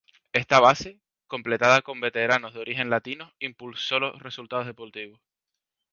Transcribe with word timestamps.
Esta 0.33 0.59
base, 0.59 0.99
completada 1.27 1.83
con 1.83 2.01
veteranos 2.01 2.55
de 2.55 2.59
origen 2.61 2.89
latino, 2.89 3.33
impulsó 3.37 3.99
los 3.99 4.17
resultados 4.19 4.65
deportivos. 4.65 5.21